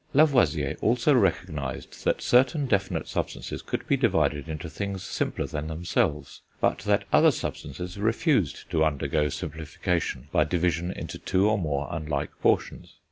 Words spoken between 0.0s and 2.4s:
Lavoisier also recognised that